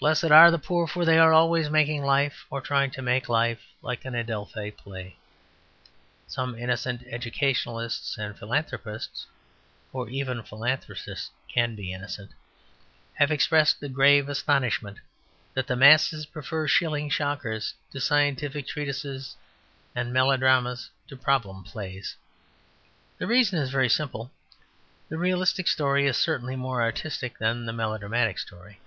Blessed 0.00 0.24
are 0.32 0.50
the 0.50 0.58
poor, 0.58 0.88
for 0.88 1.04
they 1.04 1.18
are 1.18 1.32
always 1.32 1.68
making 1.70 2.02
life, 2.02 2.46
or 2.50 2.60
trying 2.62 2.90
to 2.92 3.02
make 3.02 3.28
life 3.28 3.60
like 3.82 4.04
an 4.04 4.14
Adelphi 4.14 4.70
play. 4.72 5.14
Some 6.26 6.58
innocent 6.58 7.04
educationalists 7.06 8.16
and 8.18 8.36
philanthropists 8.36 9.26
(for 9.92 10.08
even 10.08 10.42
philanthropists 10.42 11.30
can 11.48 11.76
be 11.76 11.92
innocent) 11.92 12.32
have 13.14 13.30
expressed 13.30 13.80
a 13.82 13.88
grave 13.90 14.28
astonishment 14.28 14.98
that 15.54 15.66
the 15.68 15.76
masses 15.76 16.26
prefer 16.26 16.66
shilling 16.66 17.08
shockers 17.10 17.74
to 17.92 18.00
scientific 18.00 18.66
treatises 18.66 19.36
and 19.94 20.12
melodramas 20.12 20.90
to 21.08 21.16
problem 21.16 21.62
plays. 21.62 22.16
The 23.18 23.28
reason 23.28 23.58
is 23.60 23.70
very 23.70 23.90
simple. 23.90 24.32
The 25.10 25.18
realistic 25.18 25.68
story 25.68 26.06
is 26.06 26.16
certainly 26.16 26.56
more 26.56 26.82
artistic 26.82 27.38
than 27.38 27.66
the 27.66 27.72
melodramatic 27.74 28.38
story. 28.38 28.80